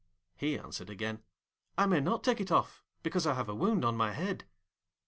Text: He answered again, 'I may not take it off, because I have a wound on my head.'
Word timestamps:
He 0.35 0.57
answered 0.57 0.89
again, 0.89 1.21
'I 1.77 1.85
may 1.85 1.99
not 1.99 2.23
take 2.23 2.41
it 2.41 2.51
off, 2.51 2.83
because 3.03 3.27
I 3.27 3.35
have 3.35 3.49
a 3.49 3.53
wound 3.53 3.85
on 3.85 3.95
my 3.95 4.13
head.' 4.13 4.45